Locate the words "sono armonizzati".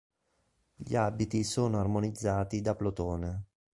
1.43-2.59